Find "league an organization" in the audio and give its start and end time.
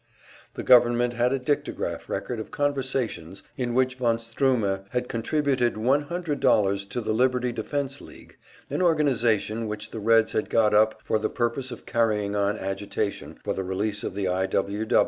8.01-9.67